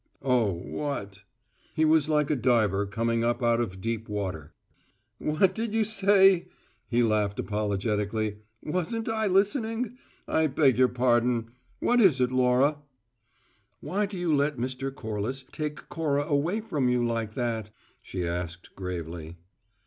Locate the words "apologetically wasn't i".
7.39-9.27